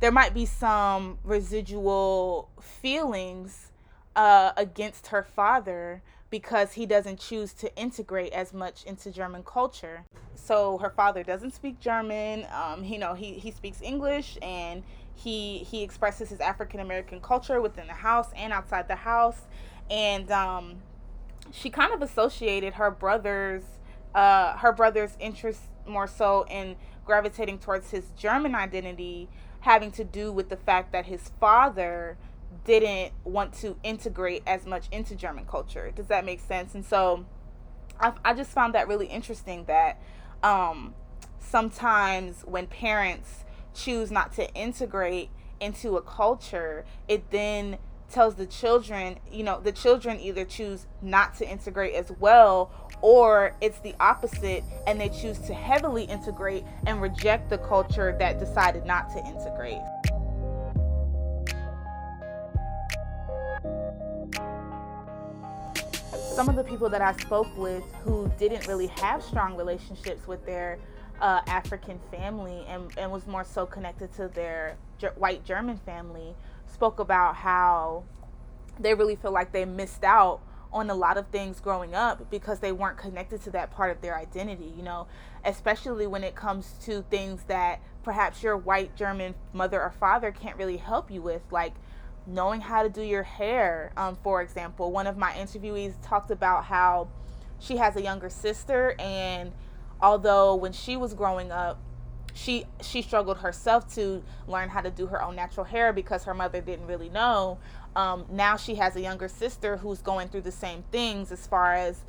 there 0.00 0.10
might 0.10 0.34
be 0.34 0.46
some 0.46 1.18
residual 1.24 2.48
feelings 2.60 3.70
uh, 4.16 4.52
against 4.56 5.08
her 5.08 5.22
father 5.22 6.02
because 6.30 6.72
he 6.72 6.86
doesn't 6.86 7.18
choose 7.18 7.52
to 7.52 7.74
integrate 7.76 8.32
as 8.32 8.52
much 8.52 8.84
into 8.84 9.10
German 9.10 9.42
culture. 9.42 10.04
So 10.34 10.78
her 10.78 10.90
father 10.90 11.22
doesn't 11.22 11.52
speak 11.52 11.80
German. 11.80 12.46
Um, 12.52 12.84
you 12.84 12.98
know, 12.98 13.14
he, 13.14 13.34
he 13.34 13.50
speaks 13.50 13.82
English 13.82 14.38
and 14.40 14.82
he 15.14 15.58
he 15.58 15.82
expresses 15.82 16.30
his 16.30 16.40
African 16.40 16.80
American 16.80 17.20
culture 17.20 17.60
within 17.60 17.86
the 17.86 17.92
house 17.92 18.30
and 18.34 18.52
outside 18.52 18.88
the 18.88 18.96
house. 18.96 19.42
And 19.90 20.30
um, 20.30 20.76
she 21.50 21.68
kind 21.68 21.92
of 21.92 22.00
associated 22.00 22.74
her 22.74 22.90
brother's 22.90 23.64
uh, 24.14 24.56
her 24.58 24.72
brother's 24.72 25.16
interest 25.20 25.60
more 25.86 26.06
so 26.06 26.46
in 26.48 26.76
gravitating 27.04 27.58
towards 27.58 27.90
his 27.90 28.04
German 28.16 28.54
identity 28.54 29.28
having 29.60 29.90
to 29.92 30.04
do 30.04 30.32
with 30.32 30.48
the 30.48 30.56
fact 30.56 30.92
that 30.92 31.06
his 31.06 31.30
father 31.40 32.16
didn't 32.64 33.12
want 33.24 33.52
to 33.54 33.76
integrate 33.82 34.42
as 34.46 34.66
much 34.66 34.86
into 34.90 35.14
German 35.14 35.44
culture. 35.44 35.90
Does 35.94 36.06
that 36.06 36.24
make 36.24 36.40
sense? 36.40 36.74
And 36.74 36.84
so 36.84 37.26
I, 37.98 38.12
I 38.24 38.34
just 38.34 38.50
found 38.50 38.74
that 38.74 38.88
really 38.88 39.06
interesting 39.06 39.64
that 39.66 40.00
um, 40.42 40.94
sometimes 41.38 42.42
when 42.44 42.66
parents 42.66 43.44
choose 43.74 44.10
not 44.10 44.32
to 44.34 44.52
integrate 44.54 45.30
into 45.60 45.96
a 45.96 46.02
culture, 46.02 46.84
it 47.06 47.30
then 47.30 47.78
tells 48.10 48.34
the 48.34 48.46
children, 48.46 49.18
you 49.30 49.44
know, 49.44 49.60
the 49.60 49.72
children 49.72 50.18
either 50.20 50.44
choose 50.44 50.86
not 51.00 51.34
to 51.36 51.48
integrate 51.48 51.94
as 51.94 52.10
well 52.18 52.70
or 53.02 53.54
it's 53.60 53.78
the 53.80 53.94
opposite 54.00 54.62
and 54.86 55.00
they 55.00 55.08
choose 55.08 55.38
to 55.38 55.54
heavily 55.54 56.04
integrate 56.04 56.64
and 56.86 57.00
reject 57.00 57.48
the 57.48 57.58
culture 57.58 58.14
that 58.18 58.38
decided 58.38 58.84
not 58.84 59.10
to 59.10 59.18
integrate. 59.26 59.80
Some 66.34 66.48
of 66.48 66.56
the 66.56 66.64
people 66.64 66.88
that 66.88 67.02
I 67.02 67.12
spoke 67.18 67.48
with 67.56 67.84
who 68.04 68.30
didn't 68.38 68.66
really 68.66 68.86
have 68.98 69.22
strong 69.22 69.56
relationships 69.56 70.26
with 70.26 70.44
their 70.46 70.78
uh, 71.20 71.40
African 71.46 72.00
family 72.10 72.64
and, 72.66 72.90
and 72.96 73.12
was 73.12 73.26
more 73.26 73.44
so 73.44 73.66
connected 73.66 74.12
to 74.14 74.28
their 74.28 74.76
white 75.16 75.44
German 75.44 75.76
family 75.78 76.34
spoke 76.72 76.98
about 76.98 77.36
how 77.36 78.04
they 78.78 78.94
really 78.94 79.16
feel 79.16 79.32
like 79.32 79.52
they 79.52 79.64
missed 79.64 80.04
out 80.04 80.40
on 80.72 80.88
a 80.88 80.94
lot 80.94 81.16
of 81.16 81.26
things 81.28 81.60
growing 81.60 81.94
up 81.94 82.30
because 82.30 82.60
they 82.60 82.72
weren't 82.72 82.96
connected 82.96 83.42
to 83.42 83.50
that 83.50 83.70
part 83.70 83.90
of 83.90 84.00
their 84.00 84.16
identity, 84.16 84.72
you 84.76 84.82
know, 84.82 85.06
especially 85.44 86.06
when 86.06 86.22
it 86.22 86.34
comes 86.34 86.74
to 86.82 87.02
things 87.10 87.42
that 87.44 87.80
perhaps 88.02 88.42
your 88.42 88.56
white 88.56 88.94
German 88.96 89.34
mother 89.52 89.80
or 89.82 89.90
father 89.90 90.30
can't 90.30 90.56
really 90.56 90.76
help 90.76 91.10
you 91.10 91.20
with, 91.20 91.42
like 91.50 91.74
knowing 92.26 92.60
how 92.60 92.82
to 92.82 92.88
do 92.88 93.02
your 93.02 93.24
hair. 93.24 93.92
Um, 93.96 94.16
for 94.22 94.42
example, 94.42 94.92
one 94.92 95.06
of 95.06 95.16
my 95.16 95.32
interviewees 95.32 95.94
talked 96.02 96.30
about 96.30 96.64
how 96.64 97.08
she 97.58 97.76
has 97.76 97.96
a 97.96 98.02
younger 98.02 98.30
sister, 98.30 98.94
and 98.98 99.52
although 100.00 100.54
when 100.54 100.72
she 100.72 100.96
was 100.96 101.14
growing 101.14 101.50
up, 101.50 101.80
she 102.32 102.64
she 102.82 103.02
struggled 103.02 103.38
herself 103.38 103.92
to 103.94 104.22
learn 104.46 104.68
how 104.68 104.80
to 104.80 104.90
do 104.90 105.06
her 105.06 105.22
own 105.22 105.36
natural 105.36 105.64
hair 105.64 105.92
because 105.92 106.24
her 106.24 106.34
mother 106.34 106.60
didn't 106.60 106.86
really 106.86 107.08
know 107.08 107.58
um, 107.96 108.24
now 108.30 108.56
she 108.56 108.76
has 108.76 108.94
a 108.96 109.00
younger 109.00 109.28
sister 109.28 109.78
who's 109.78 110.00
going 110.00 110.28
through 110.28 110.42
the 110.42 110.52
same 110.52 110.84
things 110.92 111.32
as 111.32 111.46
far 111.46 111.74
as 111.74 112.02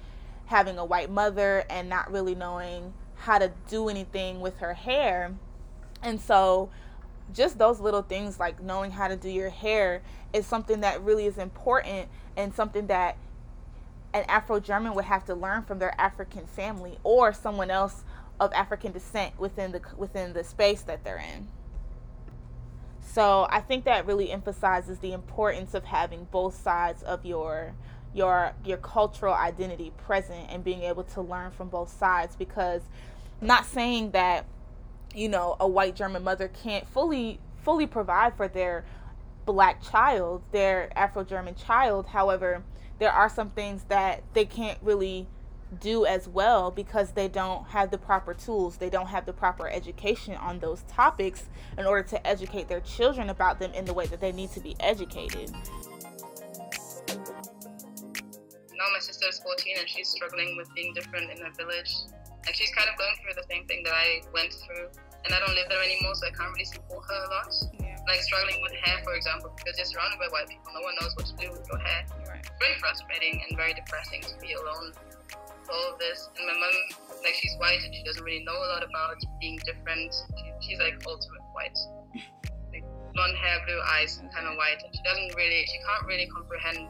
having 0.45 0.77
a 0.77 0.85
white 0.85 1.09
mother 1.09 1.63
and 1.69 1.89
not 1.89 2.11
really 2.11 2.35
knowing 2.35 2.93
how 3.15 3.37
to 3.39 3.51
do 3.69 3.89
anything 3.89 4.41
with 4.41 4.57
her 4.59 4.73
hair. 4.73 5.33
And 6.03 6.19
so, 6.19 6.69
just 7.33 7.57
those 7.57 7.79
little 7.79 8.01
things 8.01 8.39
like 8.39 8.61
knowing 8.61 8.91
how 8.91 9.07
to 9.07 9.15
do 9.15 9.29
your 9.29 9.49
hair 9.49 10.01
is 10.33 10.45
something 10.45 10.81
that 10.81 11.01
really 11.01 11.25
is 11.25 11.37
important 11.37 12.09
and 12.35 12.53
something 12.53 12.87
that 12.87 13.15
an 14.13 14.25
Afro 14.27 14.59
German 14.59 14.93
would 14.95 15.05
have 15.05 15.23
to 15.25 15.35
learn 15.35 15.63
from 15.63 15.79
their 15.79 15.99
African 15.99 16.45
family 16.45 16.97
or 17.03 17.31
someone 17.31 17.71
else 17.71 18.03
of 18.41 18.51
African 18.53 18.91
descent 18.91 19.39
within 19.39 19.71
the 19.71 19.81
within 19.95 20.33
the 20.33 20.43
space 20.43 20.81
that 20.81 21.03
they're 21.03 21.23
in. 21.35 21.47
So 23.01 23.45
I 23.49 23.61
think 23.61 23.85
that 23.85 24.07
really 24.07 24.31
emphasizes 24.31 24.97
the 24.97 25.13
importance 25.13 25.75
of 25.75 25.85
having 25.85 26.27
both 26.31 26.55
sides 26.55 27.03
of 27.03 27.23
your 27.23 27.75
your 28.15 28.53
your 28.65 28.77
cultural 28.77 29.35
identity 29.35 29.93
present 30.05 30.47
and 30.49 30.63
being 30.63 30.81
able 30.81 31.03
to 31.03 31.21
learn 31.21 31.51
from 31.51 31.69
both 31.69 31.89
sides 31.89 32.35
because 32.35 32.81
not 33.41 33.65
saying 33.65 34.11
that 34.11 34.45
you 35.13 35.29
know 35.29 35.55
a 35.61 35.67
white 35.67 35.95
german 35.95 36.21
mother 36.21 36.49
can't 36.49 36.85
fully 36.87 37.39
fully 37.63 37.87
provide 37.87 38.35
for 38.35 38.49
their 38.49 38.83
black 39.45 39.81
child 39.81 40.41
their 40.51 40.91
afro-german 40.97 41.55
child 41.55 42.05
however 42.07 42.61
there 42.99 43.11
are 43.11 43.29
some 43.29 43.49
things 43.51 43.83
that 43.87 44.23
they 44.33 44.43
can't 44.43 44.77
really 44.81 45.25
do 45.79 46.05
as 46.05 46.27
well 46.27 46.71
because 46.71 47.11
they 47.11 47.27
don't 47.27 47.65
have 47.67 47.91
the 47.91 47.97
proper 47.97 48.33
tools, 48.33 48.77
they 48.77 48.89
don't 48.89 49.07
have 49.07 49.25
the 49.25 49.33
proper 49.33 49.69
education 49.69 50.35
on 50.35 50.59
those 50.59 50.83
topics 50.83 51.45
in 51.77 51.85
order 51.85 52.03
to 52.03 52.27
educate 52.27 52.67
their 52.67 52.81
children 52.81 53.29
about 53.29 53.59
them 53.59 53.73
in 53.73 53.85
the 53.85 53.93
way 53.93 54.05
that 54.07 54.19
they 54.19 54.31
need 54.31 54.51
to 54.51 54.59
be 54.59 54.75
educated. 54.79 55.51
Now 58.71 58.87
my 58.93 58.99
sister 58.99 59.27
is 59.29 59.39
14 59.39 59.75
and 59.79 59.87
she's 59.87 60.09
struggling 60.09 60.57
with 60.57 60.67
being 60.75 60.93
different 60.93 61.31
in 61.31 61.37
her 61.37 61.51
village. 61.57 61.95
Like 62.45 62.55
she's 62.55 62.71
kind 62.71 62.89
of 62.89 62.97
going 62.97 63.15
through 63.21 63.35
the 63.35 63.47
same 63.49 63.67
thing 63.67 63.83
that 63.83 63.93
I 63.93 64.21
went 64.33 64.53
through. 64.53 64.89
And 65.23 65.35
I 65.35 65.39
don't 65.39 65.53
live 65.53 65.69
there 65.69 65.83
anymore, 65.83 66.15
so 66.15 66.25
I 66.25 66.33
can't 66.33 66.49
really 66.49 66.65
support 66.65 67.05
her 67.05 67.13
a 67.13 67.29
lot. 67.29 67.53
Yeah. 67.77 67.93
Like 68.09 68.25
struggling 68.25 68.57
with 68.63 68.73
hair, 68.73 68.97
for 69.05 69.13
example, 69.13 69.53
because 69.53 69.77
you're 69.77 69.85
surrounded 69.85 70.17
by 70.17 70.25
white 70.33 70.49
people, 70.49 70.73
no 70.73 70.81
one 70.81 70.97
knows 70.97 71.13
what 71.13 71.29
to 71.29 71.35
do 71.37 71.53
with 71.53 71.61
your 71.69 71.77
hair. 71.77 72.09
Right. 72.25 72.41
Very 72.57 72.73
frustrating 72.81 73.37
and 73.37 73.55
very 73.55 73.77
depressing 73.77 74.25
to 74.25 74.33
be 74.41 74.53
alone 74.57 74.97
all 75.69 75.93
of 75.93 75.99
this. 75.99 76.29
And 76.37 76.47
my 76.47 76.53
mom, 76.53 76.75
like, 77.23 77.35
she's 77.35 77.55
white 77.57 77.81
and 77.83 77.93
she 77.93 78.03
doesn't 78.03 78.23
really 78.23 78.43
know 78.43 78.55
a 78.55 78.69
lot 78.73 78.83
about 78.83 79.17
being 79.39 79.59
different. 79.65 80.13
She, 80.13 80.47
she's 80.61 80.79
like 80.79 81.01
ultimate 81.05 81.45
white. 81.53 81.77
Like, 82.71 82.85
blonde 83.13 83.37
hair, 83.37 83.59
blue 83.65 83.81
eyes, 83.93 84.21
kind 84.33 84.47
of 84.47 84.55
white. 84.57 84.81
And 84.83 84.95
she 84.95 85.03
doesn't 85.03 85.35
really, 85.35 85.65
she 85.67 85.77
can't 85.85 86.05
really 86.07 86.27
comprehend 86.33 86.87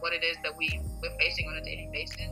what 0.00 0.12
it 0.12 0.22
is 0.22 0.36
that 0.42 0.56
we, 0.56 0.68
we're 1.00 1.16
facing 1.18 1.48
on 1.48 1.56
a 1.56 1.64
daily 1.64 1.88
basis. 1.92 2.30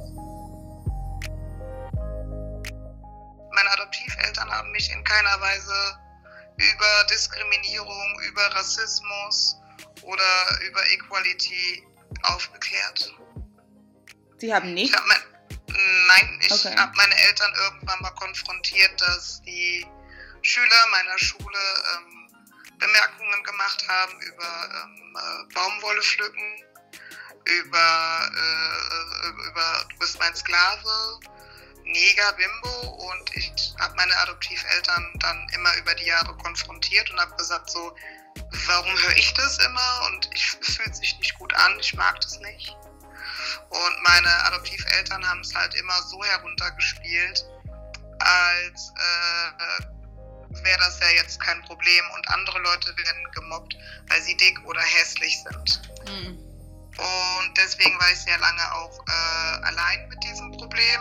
Meine 3.55 3.71
Adoptiveltern 3.71 4.51
haben 4.51 4.71
mich 4.73 4.91
in 4.91 5.05
keiner 5.05 5.41
Weise 5.41 5.99
über 6.57 7.05
Diskriminierung, 7.11 8.21
über 8.29 8.43
Rassismus 8.55 9.57
oder 10.03 10.59
über 10.69 10.81
Equality 10.91 11.83
aufgeklärt. 12.23 13.13
Sie 14.39 14.53
haben 14.53 14.75
nicht? 14.75 14.91
Ich 14.91 14.97
hab 14.97 15.07
mein, 15.07 15.32
Nein, 16.13 16.41
ich 16.43 16.53
okay. 16.53 16.77
habe 16.77 16.93
meine 16.97 17.17
Eltern 17.17 17.55
irgendwann 17.55 18.01
mal 18.03 18.11
konfrontiert, 18.13 19.01
dass 19.01 19.43
die 19.43 19.87
Schüler 20.43 20.87
meiner 20.91 21.19
Schule 21.19 21.59
ähm, 21.97 22.23
Bemerkungen 22.79 23.45
gemacht 23.45 23.87
haben 23.89 24.21
über 24.21 24.69
ähm, 24.83 25.17
äh, 25.17 25.55
Baumwolle 25.55 26.03
pflücken, 26.03 26.65
über, 27.45 28.31
äh, 28.35 29.49
über 29.49 29.87
du 29.89 29.99
bist 29.99 30.19
mein 30.19 30.35
Sklave, 30.35 31.21
Neger, 31.85 32.33
Bimbo 32.33 33.11
und 33.11 33.37
ich 33.37 33.75
habe 33.79 33.95
meine 33.97 34.17
Adoptiveltern 34.19 35.13
dann 35.21 35.49
immer 35.55 35.77
über 35.77 35.95
die 35.95 36.07
Jahre 36.07 36.37
konfrontiert 36.39 37.11
und 37.11 37.21
habe 37.21 37.35
gesagt 37.37 37.71
so, 37.71 37.97
warum 38.67 38.99
höre 39.03 39.17
ich 39.17 39.33
das 39.35 39.59
immer 39.59 40.07
und 40.07 40.29
ich 40.35 40.51
fühlt 40.61 40.95
sich 40.95 41.19
nicht 41.19 41.39
gut 41.39 41.55
an, 41.55 41.79
ich 41.81 41.95
mag 41.95 42.21
das 42.21 42.39
nicht. 42.41 42.77
Und 43.71 44.03
meine 44.03 44.45
Adoptiveltern 44.47 45.27
haben 45.29 45.41
es 45.41 45.55
halt 45.55 45.75
immer 45.75 46.01
so 46.03 46.23
heruntergespielt, 46.25 47.45
als 48.19 48.93
äh, 48.97 50.63
wäre 50.63 50.79
das 50.79 51.01
ja 51.01 51.09
jetzt 51.17 51.41
kein 51.41 51.61
Problem 51.63 52.05
und 52.15 52.29
andere 52.31 52.59
Leute 52.59 52.97
werden 52.97 53.31
gemobbt, 53.35 53.77
weil 54.09 54.21
sie 54.23 54.37
dick 54.37 54.59
oder 54.67 54.81
hässlich 54.81 55.43
sind. 55.43 55.83
Mhm. 56.07 56.39
Und 56.99 57.57
deswegen 57.57 57.99
war 57.99 58.11
ich 58.13 58.19
sehr 58.19 58.39
lange 58.39 58.75
auch 58.75 58.99
äh, 59.09 59.65
allein 59.65 60.09
mit 60.09 60.23
diesem 60.23 60.53
Problem. 60.53 61.01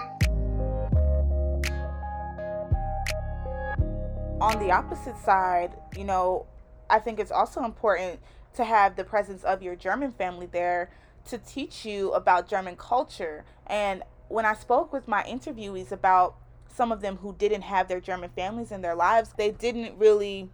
On 4.39 4.59
the 4.59 4.71
opposite 4.73 5.15
side, 5.23 5.71
you 5.95 6.03
know, 6.03 6.47
I 6.89 6.99
think 6.99 7.19
it's 7.19 7.31
also 7.31 7.63
important 7.63 8.19
to 8.55 8.63
have 8.63 8.95
the 8.95 9.03
presence 9.03 9.43
of 9.43 9.61
your 9.61 9.75
German 9.75 10.11
family 10.13 10.47
there 10.47 10.89
to 11.25 11.37
teach 11.37 11.85
you 11.85 12.11
about 12.11 12.47
German 12.47 12.75
culture. 12.75 13.45
And 13.67 14.03
when 14.27 14.45
I 14.45 14.53
spoke 14.53 14.91
with 14.93 15.07
my 15.07 15.23
interviewees 15.23 15.91
about 15.91 16.35
some 16.67 16.91
of 16.91 17.01
them 17.01 17.17
who 17.17 17.35
didn't 17.37 17.63
have 17.63 17.87
their 17.87 17.99
German 17.99 18.29
families 18.35 18.71
in 18.71 18.81
their 18.81 18.95
lives, 18.95 19.33
they 19.37 19.51
didn't 19.51 19.97
really 19.97 20.49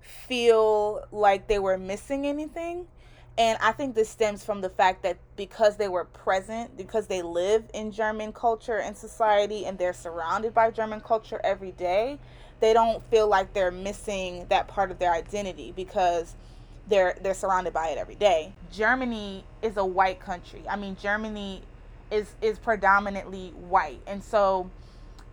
feel 0.00 1.06
like 1.10 1.48
they 1.48 1.58
were 1.58 1.78
missing 1.78 2.26
anything. 2.26 2.86
And 3.36 3.56
I 3.62 3.70
think 3.70 3.94
this 3.94 4.08
stems 4.08 4.44
from 4.44 4.62
the 4.62 4.68
fact 4.68 5.04
that 5.04 5.16
because 5.36 5.76
they 5.76 5.88
were 5.88 6.04
present, 6.04 6.76
because 6.76 7.06
they 7.06 7.22
live 7.22 7.64
in 7.72 7.92
German 7.92 8.32
culture 8.32 8.78
and 8.78 8.96
society, 8.96 9.64
and 9.64 9.78
they're 9.78 9.92
surrounded 9.92 10.52
by 10.52 10.72
German 10.72 11.00
culture 11.00 11.40
every 11.44 11.70
day, 11.70 12.18
they 12.58 12.72
don't 12.72 13.00
feel 13.10 13.28
like 13.28 13.54
they're 13.54 13.70
missing 13.70 14.46
that 14.48 14.66
part 14.66 14.90
of 14.90 14.98
their 14.98 15.12
identity 15.12 15.72
because 15.74 16.34
they're 16.88 17.16
they're 17.22 17.34
surrounded 17.34 17.72
by 17.72 17.88
it 17.88 17.98
every 17.98 18.14
day. 18.14 18.52
Germany 18.72 19.44
is 19.62 19.76
a 19.76 19.84
white 19.84 20.20
country. 20.20 20.64
I 20.68 20.76
mean, 20.76 20.96
Germany 21.00 21.62
is 22.10 22.34
is 22.40 22.58
predominantly 22.58 23.50
white, 23.50 24.00
and 24.06 24.22
so 24.22 24.70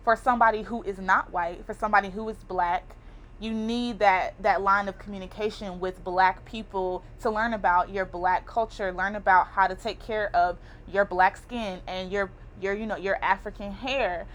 for 0.04 0.14
somebody 0.16 0.62
who 0.62 0.82
is 0.82 0.98
not 0.98 1.32
white, 1.32 1.64
for 1.66 1.74
somebody 1.74 2.10
who 2.10 2.28
is 2.28 2.36
black, 2.44 2.94
you 3.40 3.52
need 3.52 3.98
that 3.98 4.34
that 4.42 4.62
line 4.62 4.88
of 4.88 4.98
communication 4.98 5.80
with 5.80 6.02
black 6.04 6.44
people 6.44 7.02
to 7.20 7.30
learn 7.30 7.54
about 7.54 7.90
your 7.90 8.04
black 8.04 8.46
culture, 8.46 8.92
learn 8.92 9.16
about 9.16 9.48
how 9.48 9.66
to 9.66 9.74
take 9.74 10.00
care 10.00 10.34
of 10.34 10.58
your 10.86 11.04
black 11.04 11.36
skin 11.36 11.80
and 11.86 12.12
your 12.12 12.30
your 12.60 12.74
you 12.74 12.86
know 12.86 12.96
your 12.96 13.18
African 13.22 13.72
hair. 13.72 14.26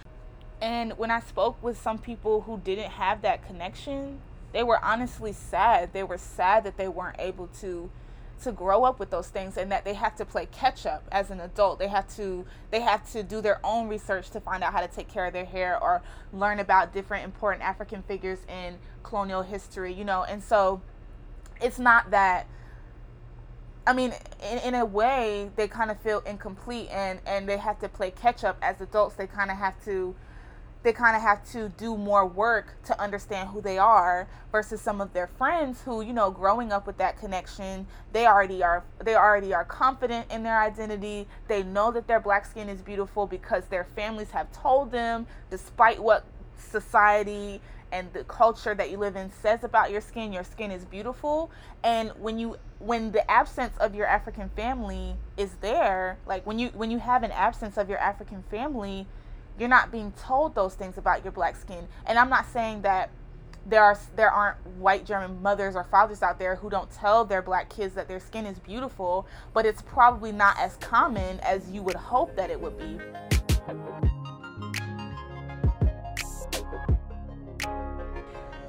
And 0.61 0.93
when 0.97 1.09
I 1.09 1.21
spoke 1.21 1.61
with 1.63 1.79
some 1.79 1.97
people 1.97 2.41
who 2.41 2.59
didn't 2.59 2.91
have 2.91 3.23
that 3.23 3.45
connection, 3.47 4.19
they 4.53 4.63
were 4.63 4.83
honestly 4.83 5.33
sad. 5.33 5.93
They 5.93 6.03
were 6.03 6.17
sad 6.17 6.63
that 6.63 6.77
they 6.77 6.87
weren't 6.87 7.17
able 7.19 7.47
to 7.61 7.89
to 8.43 8.51
grow 8.51 8.83
up 8.85 8.99
with 8.99 9.11
those 9.11 9.27
things 9.27 9.55
and 9.55 9.71
that 9.71 9.85
they 9.85 9.93
have 9.93 10.15
to 10.15 10.25
play 10.25 10.47
catch 10.47 10.85
up 10.87 11.03
as 11.11 11.29
an 11.29 11.39
adult. 11.39 11.77
They 11.77 11.87
have 11.87 12.13
to 12.15 12.45
they 12.71 12.81
have 12.81 13.09
to 13.11 13.23
do 13.23 13.41
their 13.41 13.59
own 13.63 13.87
research 13.87 14.29
to 14.31 14.39
find 14.39 14.63
out 14.63 14.73
how 14.73 14.81
to 14.81 14.87
take 14.87 15.07
care 15.07 15.27
of 15.27 15.33
their 15.33 15.45
hair 15.45 15.81
or 15.81 16.01
learn 16.33 16.59
about 16.59 16.93
different 16.93 17.23
important 17.23 17.63
African 17.63 18.01
figures 18.03 18.39
in 18.47 18.77
colonial 19.03 19.43
history, 19.43 19.93
you 19.93 20.03
know. 20.05 20.23
And 20.23 20.43
so 20.43 20.81
it's 21.61 21.79
not 21.79 22.11
that 22.11 22.47
I 23.85 23.93
mean, 23.93 24.13
in, 24.43 24.57
in 24.59 24.75
a 24.75 24.85
way, 24.85 25.49
they 25.55 25.67
kind 25.67 25.89
of 25.89 25.99
feel 26.01 26.19
incomplete 26.19 26.89
and, 26.91 27.19
and 27.25 27.49
they 27.49 27.57
have 27.57 27.79
to 27.79 27.89
play 27.89 28.11
catch 28.11 28.43
up 28.43 28.57
as 28.61 28.79
adults. 28.79 29.15
They 29.15 29.25
kind 29.25 29.49
of 29.49 29.57
have 29.57 29.83
to 29.85 30.15
they 30.83 30.93
kind 30.93 31.15
of 31.15 31.21
have 31.21 31.43
to 31.51 31.69
do 31.69 31.95
more 31.95 32.25
work 32.25 32.81
to 32.85 32.99
understand 32.99 33.49
who 33.49 33.61
they 33.61 33.77
are 33.77 34.27
versus 34.51 34.81
some 34.81 34.99
of 34.99 35.13
their 35.13 35.27
friends 35.27 35.81
who 35.83 36.01
you 36.01 36.13
know 36.13 36.31
growing 36.31 36.71
up 36.71 36.87
with 36.87 36.97
that 36.97 37.19
connection 37.19 37.85
they 38.13 38.25
already 38.25 38.63
are 38.63 38.83
they 39.03 39.15
already 39.15 39.53
are 39.53 39.65
confident 39.65 40.29
in 40.31 40.43
their 40.43 40.59
identity. 40.59 41.27
They 41.47 41.63
know 41.63 41.91
that 41.91 42.07
their 42.07 42.19
black 42.19 42.45
skin 42.45 42.69
is 42.69 42.81
beautiful 42.81 43.27
because 43.27 43.65
their 43.65 43.85
families 43.95 44.31
have 44.31 44.51
told 44.51 44.91
them 44.91 45.27
despite 45.49 46.01
what 46.01 46.25
society 46.57 47.61
and 47.91 48.11
the 48.13 48.23
culture 48.23 48.73
that 48.73 48.89
you 48.89 48.97
live 48.97 49.15
in 49.15 49.29
says 49.41 49.63
about 49.63 49.91
your 49.91 50.01
skin 50.01 50.31
your 50.31 50.43
skin 50.43 50.71
is 50.71 50.85
beautiful. 50.85 51.51
And 51.83 52.11
when 52.19 52.37
you 52.37 52.57
when 52.79 53.11
the 53.11 53.29
absence 53.29 53.77
of 53.77 53.93
your 53.93 54.07
african 54.07 54.49
family 54.55 55.15
is 55.37 55.51
there 55.61 56.17
like 56.25 56.43
when 56.47 56.57
you 56.57 56.69
when 56.69 56.89
you 56.89 56.97
have 56.97 57.21
an 57.21 57.31
absence 57.31 57.77
of 57.77 57.87
your 57.87 57.99
african 57.99 58.43
family 58.49 59.05
you're 59.59 59.69
not 59.69 59.91
being 59.91 60.11
told 60.13 60.55
those 60.55 60.75
things 60.75 60.97
about 60.97 61.23
your 61.23 61.31
black 61.31 61.55
skin. 61.55 61.87
And 62.05 62.17
i'm 62.17 62.29
not 62.29 62.45
saying 62.51 62.81
that 62.83 63.09
there 63.65 63.83
are 63.83 63.97
there 64.15 64.31
aren't 64.31 64.57
white 64.77 65.05
german 65.05 65.39
mothers 65.41 65.75
or 65.75 65.83
fathers 65.83 66.23
out 66.23 66.39
there 66.39 66.55
who 66.55 66.69
don't 66.69 66.89
tell 66.91 67.25
their 67.25 67.43
black 67.43 67.69
kids 67.69 67.93
that 67.93 68.07
their 68.07 68.19
skin 68.19 68.47
is 68.47 68.57
beautiful 68.57 69.27
but 69.53 69.67
it's 69.67 69.83
probably 69.83 70.31
not 70.31 70.57
as 70.57 70.77
common 70.77 71.39
as 71.41 71.69
you 71.69 71.83
would 71.83 71.95
hope 71.95 72.35
that 72.35 72.49
it 72.49 72.59
would 72.59 72.77
be. 72.79 72.99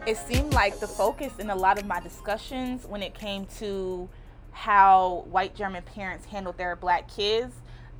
It 0.05 0.17
seemed 0.17 0.53
like 0.53 0.81
the 0.81 0.89
focus 0.89 1.33
in 1.39 1.49
a 1.51 1.55
lot 1.55 1.79
of 1.79 1.87
my 1.87 2.01
discussions 2.01 2.87
when 2.87 3.05
it 3.05 3.15
came 3.15 3.47
to 3.59 4.09
how 4.51 5.25
white 5.31 5.55
German 5.55 5.85
parents 5.85 6.27
handled 6.27 6.59
their 6.59 6.75
black 6.75 7.09
kids, 7.09 7.55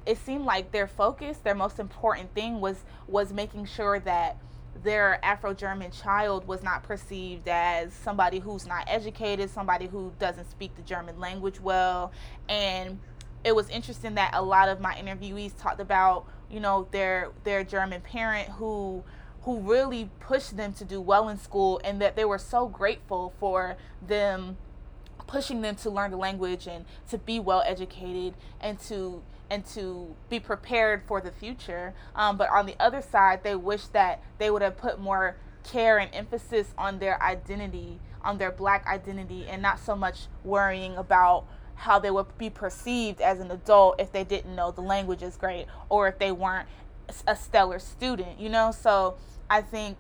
it 0.07 0.19
seemed 0.19 0.45
like 0.45 0.73
their 0.73 0.87
focus, 0.87 1.39
their 1.39 1.55
most 1.55 1.79
important 1.79 2.35
thing 2.35 2.61
was 2.61 2.85
was 3.07 3.33
making 3.33 3.67
sure 3.67 4.01
that 4.01 4.37
their 4.83 5.25
Afro-German 5.25 5.91
child 5.93 6.47
was 6.47 6.63
not 6.63 6.83
perceived 6.83 7.47
as 7.47 7.93
somebody 7.93 8.39
who's 8.39 8.67
not 8.67 8.85
educated, 8.89 9.51
somebody 9.51 9.87
who 9.87 10.13
doesn't 10.19 10.51
speak 10.51 10.75
the 10.75 10.83
German 10.83 11.21
language 11.21 11.61
well, 11.61 12.11
and 12.49 12.99
it 13.45 13.55
was 13.55 13.69
interesting 13.71 14.15
that 14.15 14.31
a 14.35 14.43
lot 14.43 14.69
of 14.69 14.81
my 14.81 14.95
interviewees 14.95 15.53
talked 15.59 15.81
about, 15.81 16.27
you 16.51 16.61
know, 16.61 16.89
their 16.91 17.31
their 17.45 17.65
German 17.65 18.01
parent 18.01 18.49
who 18.49 19.05
who 19.43 19.59
really 19.59 20.09
pushed 20.21 20.57
them 20.57 20.73
to 20.73 20.85
do 20.85 21.01
well 21.01 21.29
in 21.29 21.37
school 21.37 21.81
and 21.85 22.01
that 22.01 22.15
they 22.15 22.25
were 22.25 22.39
so 22.39 22.69
grateful 22.69 23.33
for 23.41 23.77
them 24.07 24.57
pushing 25.27 25.63
them 25.63 25.75
to 25.75 25.91
learn 25.91 26.11
the 26.11 26.17
language 26.17 26.67
and 26.67 26.85
to 27.09 27.19
be 27.19 27.41
well 27.41 27.63
educated 27.67 28.35
and 28.61 28.79
to 28.79 29.23
and 29.53 29.67
to 29.67 30.17
be 30.31 30.41
prepared 30.41 31.03
for 31.07 31.21
the 31.21 31.31
future. 31.31 31.93
Um, 32.17 32.39
but 32.39 32.49
on 32.49 32.65
the 32.65 32.75
other 32.81 33.03
side, 33.03 33.45
they 33.45 33.55
wish 33.55 33.85
that 33.89 34.23
they 34.39 34.51
would 34.51 34.63
have 34.63 34.79
put 34.79 34.99
more 34.99 35.37
care 35.63 35.99
and 35.99 36.13
emphasis 36.15 36.69
on 36.79 36.99
their 36.99 37.23
identity, 37.23 38.01
on 38.25 38.39
their 38.39 38.51
black 38.51 38.87
identity, 38.87 39.47
and 39.47 39.61
not 39.61 39.79
so 39.79 39.95
much 39.95 40.29
worrying 40.43 40.97
about 40.97 41.45
how 41.75 41.99
they 41.99 42.11
would 42.11 42.39
be 42.39 42.49
perceived 42.49 43.21
as 43.21 43.41
an 43.41 43.51
adult 43.51 44.01
if 44.01 44.11
they 44.11 44.25
didn't 44.25 44.57
know 44.57 44.71
the 44.71 44.81
language 44.81 45.23
is 45.23 45.37
great 45.37 45.67
or 45.91 46.09
if 46.09 46.19
they 46.19 46.33
weren't 46.33 46.67
a 47.27 47.37
stellar 47.37 47.79
student, 47.79 48.41
you 48.41 48.49
know? 48.49 48.71
So 48.71 49.17
I 49.51 49.61
think, 49.61 49.99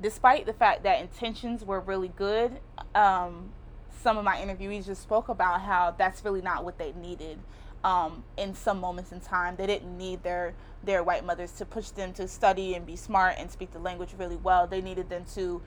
despite 0.00 0.46
the 0.46 0.52
fact 0.52 0.84
that 0.84 1.00
intentions 1.00 1.64
were 1.64 1.80
really 1.80 2.12
good, 2.14 2.60
um, 2.94 3.50
some 3.90 4.18
of 4.18 4.24
my 4.24 4.36
interviewees 4.36 4.86
just 4.86 5.02
spoke 5.02 5.28
about 5.28 5.62
how 5.62 5.96
that's 5.98 6.24
really 6.24 6.42
not 6.42 6.64
what 6.64 6.78
they 6.78 6.92
needed. 6.92 7.40
Um, 7.84 8.24
in 8.38 8.54
some 8.54 8.80
moments 8.80 9.12
in 9.12 9.20
time, 9.20 9.56
they 9.56 9.66
didn't 9.66 9.96
need 9.96 10.22
their 10.22 10.54
their 10.82 11.02
white 11.02 11.24
mothers 11.24 11.52
to 11.52 11.64
push 11.64 11.90
them 11.90 12.12
to 12.14 12.26
study 12.26 12.74
and 12.74 12.86
be 12.86 12.96
smart 12.96 13.36
and 13.38 13.50
speak 13.50 13.72
the 13.72 13.78
language 13.78 14.14
really 14.18 14.36
well. 14.36 14.66
They 14.66 14.80
needed 14.80 15.08
them 15.08 15.24
to 15.34 15.62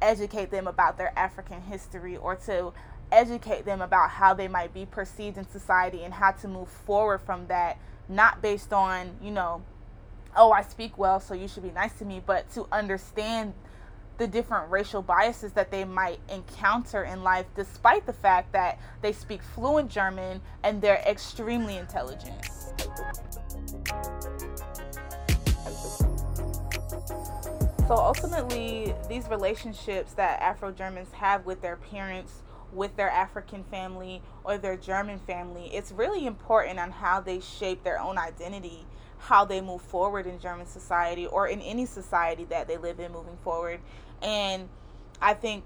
educate 0.00 0.50
them 0.50 0.66
about 0.66 0.96
their 0.96 1.12
African 1.18 1.60
history 1.62 2.16
or 2.16 2.36
to 2.36 2.72
educate 3.12 3.64
them 3.64 3.80
about 3.80 4.10
how 4.10 4.34
they 4.34 4.48
might 4.48 4.72
be 4.72 4.86
perceived 4.86 5.36
in 5.36 5.48
society 5.48 6.02
and 6.02 6.14
how 6.14 6.30
to 6.32 6.48
move 6.48 6.68
forward 6.68 7.18
from 7.18 7.46
that, 7.48 7.78
not 8.08 8.40
based 8.40 8.72
on, 8.72 9.16
you 9.22 9.30
know, 9.30 9.62
oh, 10.36 10.52
I 10.52 10.62
speak 10.62 10.96
well, 10.96 11.20
so 11.20 11.34
you 11.34 11.48
should 11.48 11.62
be 11.62 11.70
nice 11.70 11.92
to 11.98 12.04
me, 12.04 12.22
but 12.24 12.50
to 12.54 12.66
understand 12.70 13.54
the 14.20 14.26
different 14.26 14.70
racial 14.70 15.00
biases 15.00 15.52
that 15.52 15.70
they 15.70 15.82
might 15.82 16.20
encounter 16.28 17.04
in 17.04 17.22
life, 17.22 17.46
despite 17.56 18.04
the 18.04 18.12
fact 18.12 18.52
that 18.52 18.78
they 19.00 19.14
speak 19.14 19.42
fluent 19.42 19.90
German 19.90 20.42
and 20.62 20.82
they're 20.82 21.02
extremely 21.06 21.78
intelligent. 21.78 22.36
So 27.88 27.96
ultimately, 27.96 28.94
these 29.08 29.26
relationships 29.28 30.12
that 30.12 30.38
Afro 30.42 30.70
Germans 30.70 31.10
have 31.12 31.46
with 31.46 31.62
their 31.62 31.76
parents, 31.76 32.42
with 32.74 32.94
their 32.96 33.08
African 33.08 33.64
family, 33.64 34.20
or 34.44 34.58
their 34.58 34.76
German 34.76 35.18
family, 35.20 35.70
it's 35.72 35.92
really 35.92 36.26
important 36.26 36.78
on 36.78 36.90
how 36.90 37.22
they 37.22 37.40
shape 37.40 37.84
their 37.84 37.98
own 37.98 38.18
identity 38.18 38.84
how 39.20 39.44
they 39.44 39.60
move 39.60 39.82
forward 39.82 40.26
in 40.26 40.38
German 40.38 40.66
society 40.66 41.26
or 41.26 41.46
in 41.46 41.60
any 41.60 41.86
society 41.86 42.44
that 42.44 42.66
they 42.66 42.78
live 42.78 42.98
in 42.98 43.12
moving 43.12 43.36
forward. 43.44 43.80
And 44.22 44.68
I 45.20 45.34
think 45.34 45.64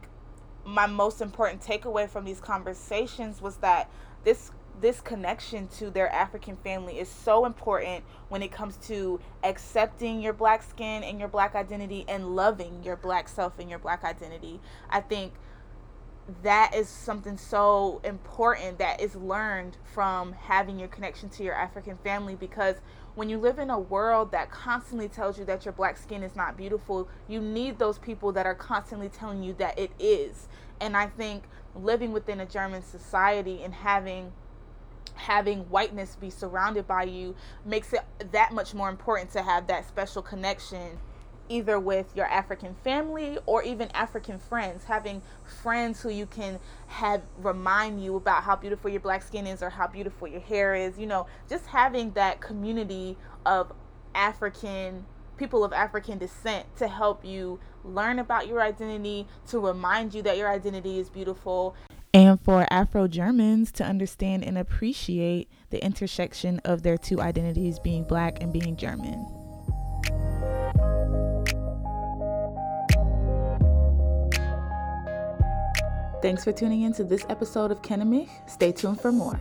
my 0.65 0.87
most 0.87 1.21
important 1.21 1.63
takeaway 1.63 2.09
from 2.09 2.25
these 2.25 2.41
conversations 2.41 3.43
was 3.43 3.57
that 3.57 3.91
this 4.25 4.51
this 4.81 5.01
connection 5.01 5.69
to 5.69 5.89
their 5.89 6.11
African 6.13 6.57
family 6.57 6.99
is 6.99 7.09
so 7.09 7.45
important 7.45 8.05
when 8.29 8.43
it 8.43 8.51
comes 8.51 8.77
to 8.89 9.21
accepting 9.45 10.21
your 10.21 10.33
black 10.33 10.63
skin 10.65 11.05
and 11.05 11.21
your 11.21 11.29
black 11.29 11.55
identity 11.55 12.05
and 12.09 12.35
loving 12.35 12.83
your 12.83 12.97
black 12.97 13.29
self 13.29 13.59
and 13.61 13.71
your 13.71 13.79
black 13.79 14.03
identity. 14.03 14.61
I 14.91 15.01
think 15.01 15.33
that 16.43 16.75
is 16.75 16.89
something 16.89 17.37
so 17.37 18.01
important 18.03 18.79
that 18.79 19.01
is 19.01 19.15
learned 19.15 19.77
from 19.93 20.33
having 20.33 20.79
your 20.79 20.89
connection 20.89 21.29
to 21.31 21.45
your 21.45 21.55
African 21.55 21.99
family 21.99 22.35
because 22.35 22.77
when 23.15 23.29
you 23.29 23.39
live 23.39 23.59
in 23.59 23.71
a 23.71 23.79
world 23.79 24.33
that 24.33 24.51
constantly 24.51 25.09
tells 25.09 25.39
you 25.39 25.45
that 25.45 25.65
your 25.65 25.73
black 25.73 25.97
skin 25.97 26.23
is 26.23 26.35
not 26.35 26.57
beautiful, 26.57 27.09
you 27.29 27.41
need 27.41 27.79
those 27.79 27.99
people 27.99 28.33
that 28.33 28.47
are 28.47 28.55
constantly 28.55 29.09
telling 29.09 29.43
you 29.43 29.53
that 29.55 29.79
it 29.79 29.91
is. 29.99 30.49
And 30.81 30.97
I 30.97 31.07
think 31.07 31.45
living 31.75 32.13
within 32.13 32.41
a 32.41 32.47
German 32.47 32.83
society 32.83 33.63
and 33.63 33.75
having 33.75 34.33
having 35.17 35.61
whiteness 35.71 36.17
be 36.17 36.29
surrounded 36.29 36.89
by 36.89 37.05
you 37.05 37.37
makes 37.65 37.93
it 37.93 38.01
that 38.33 38.53
much 38.53 38.75
more 38.75 38.89
important 38.89 39.31
to 39.31 39.43
have 39.43 39.69
that 39.69 39.87
special 39.87 40.21
connection 40.21 40.99
either 41.49 41.79
with 41.79 42.07
your 42.15 42.27
African 42.27 42.75
family 42.83 43.39
or 43.47 43.63
even 43.63 43.91
African 43.93 44.39
friends, 44.39 44.85
having 44.85 45.23
friends 45.63 46.01
who 46.01 46.09
you 46.09 46.27
can 46.27 46.59
have 46.87 47.23
remind 47.39 48.03
you 48.03 48.17
about 48.17 48.43
how 48.43 48.57
beautiful 48.57 48.91
your 48.91 49.01
black 49.01 49.23
skin 49.23 49.47
is 49.47 49.63
or 49.63 49.71
how 49.71 49.87
beautiful 49.87 50.29
your 50.29 50.41
hair 50.41 50.75
is, 50.75 50.99
you 50.99 51.07
know, 51.07 51.27
just 51.49 51.67
having 51.67 52.13
that 52.13 52.41
community 52.41 53.17
of 53.45 53.73
African 54.15 55.05
people 55.37 55.65
of 55.65 55.73
African 55.73 56.19
descent 56.19 56.65
to 56.77 56.89
help 56.89 57.25
you 57.25 57.59
learn 57.85 58.19
about 58.19 58.47
your 58.47 58.63
identity, 58.63 59.27
to 59.49 59.59
remind 59.59 60.15
you 60.15 60.23
that 60.23 60.37
your 60.37 60.49
identity 60.49 60.99
is 60.99 61.11
beautiful. 61.11 61.75
And 62.13 62.41
for 62.41 62.67
Afro 62.71 63.09
Germans 63.09 63.73
to 63.73 63.85
understand 63.85 64.45
and 64.45 64.57
appreciate 64.57 65.49
the 65.71 65.85
intersection 65.85 66.61
of 66.65 66.83
their 66.83 66.97
two 66.97 67.21
identities 67.21 67.81
being 67.81 68.05
black 68.05 68.41
and 68.41 68.53
being 68.53 68.77
German. 68.77 69.44
Thanks 76.25 76.43
for 76.43 76.53
tuning 76.53 76.81
in 76.85 76.95
to 76.95 77.05
this 77.05 77.23
episode 77.29 77.71
of 77.71 77.83
Kennemich. 77.83 78.31
Stay 78.49 78.73
tuned 78.73 78.99
for 78.99 79.13
more. 79.13 79.39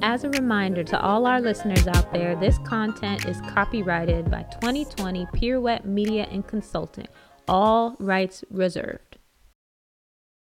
As 0.00 0.24
a 0.24 0.30
reminder 0.30 0.82
to 0.84 0.98
all 0.98 1.26
our 1.26 1.38
listeners 1.38 1.86
out 1.86 2.10
there, 2.10 2.34
this 2.34 2.56
content 2.64 3.26
is 3.26 3.38
copyrighted 3.42 4.30
by 4.30 4.44
2020 4.62 5.26
Pirouette 5.34 5.84
Media 5.84 6.26
and 6.30 6.46
Consulting, 6.46 7.08
all 7.46 7.94
rights 7.98 8.42
reserved. 8.50 9.07